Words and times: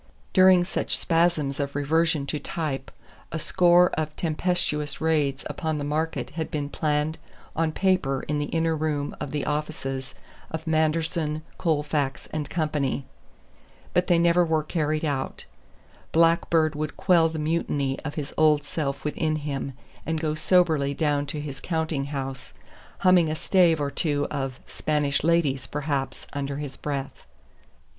During 0.33 0.63
such 0.63 0.97
spasms 0.97 1.59
of 1.59 1.75
reversion 1.75 2.25
to 2.25 2.39
type 2.39 2.89
a 3.31 3.37
score 3.37 3.91
of 3.91 4.15
tempestuous 4.15 4.99
raids 4.99 5.43
upon 5.47 5.77
the 5.77 5.83
market 5.83 6.31
had 6.31 6.49
been 6.49 6.69
planned 6.69 7.19
on 7.55 7.71
paper 7.71 8.21
in 8.27 8.39
the 8.39 8.47
inner 8.47 8.75
room 8.75 9.15
of 9.21 9.29
the 9.29 9.45
offices 9.45 10.15
of 10.49 10.65
Manderson, 10.65 11.43
Colefax 11.59 12.25
and 12.33 12.49
Company. 12.49 13.05
But 13.93 14.07
they 14.07 14.17
were 14.17 14.23
never 14.23 14.63
carried 14.63 15.05
out. 15.05 15.45
Blackbeard 16.13 16.73
would 16.73 16.97
quell 16.97 17.29
the 17.29 17.37
mutiny 17.37 17.99
of 17.99 18.15
his 18.15 18.33
old 18.39 18.65
self 18.65 19.03
within 19.05 19.35
him 19.35 19.73
and 20.03 20.19
go 20.19 20.33
soberly 20.33 20.95
down 20.95 21.27
to 21.27 21.39
his 21.39 21.59
counting 21.61 22.05
house 22.05 22.53
humming 23.01 23.29
a 23.29 23.35
stave 23.35 23.79
or 23.79 23.91
two 23.91 24.25
of 24.31 24.59
"Spanish 24.65 25.23
Ladies," 25.23 25.67
perhaps, 25.67 26.25
under 26.33 26.57
his 26.57 26.75
breath. 26.75 27.23